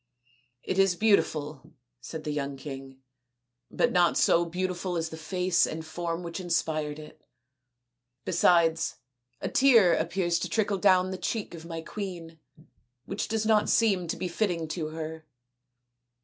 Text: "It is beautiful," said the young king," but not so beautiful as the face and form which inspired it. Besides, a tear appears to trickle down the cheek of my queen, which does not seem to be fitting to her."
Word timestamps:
"It 0.71 0.79
is 0.79 0.95
beautiful," 0.95 1.73
said 1.99 2.23
the 2.23 2.31
young 2.31 2.57
king," 2.57 3.03
but 3.79 3.91
not 3.91 4.17
so 4.17 4.45
beautiful 4.45 4.97
as 4.97 5.09
the 5.09 5.15
face 5.15 5.67
and 5.67 5.85
form 5.85 6.23
which 6.23 6.39
inspired 6.39 6.97
it. 6.97 7.21
Besides, 8.25 8.95
a 9.41 9.47
tear 9.47 9.93
appears 9.93 10.39
to 10.39 10.49
trickle 10.49 10.79
down 10.79 11.11
the 11.11 11.19
cheek 11.19 11.53
of 11.53 11.67
my 11.67 11.81
queen, 11.81 12.39
which 13.05 13.27
does 13.27 13.45
not 13.45 13.69
seem 13.69 14.07
to 14.07 14.17
be 14.17 14.27
fitting 14.27 14.67
to 14.69 14.87
her." 14.87 15.27